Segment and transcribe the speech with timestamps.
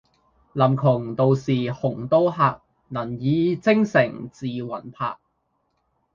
[0.03, 0.07] 臨邛
[1.15, 2.59] 道士鴻都客，
[2.89, 5.19] 能以精誠致魂魄。